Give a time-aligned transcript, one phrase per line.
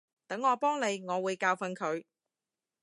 [0.25, 2.03] 等我幫你，我會教訓佢